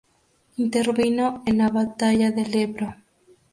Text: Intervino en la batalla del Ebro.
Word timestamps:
Intervino 0.57 1.43
en 1.45 1.59
la 1.59 1.69
batalla 1.69 2.31
del 2.31 2.55
Ebro. 2.55 2.95